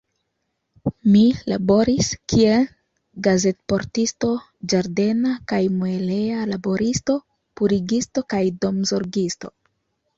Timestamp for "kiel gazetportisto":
2.33-4.33